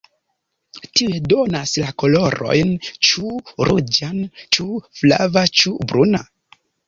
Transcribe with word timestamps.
Tiuj 0.99 1.17
donas 1.33 1.73
la 1.83 1.91
kolorojn 2.03 2.71
ĉu 3.09 3.29
ruĝan 3.71 4.17
ĉu 4.57 4.67
flava 5.01 5.47
ĉu 5.61 5.75
bruna. 5.93 6.23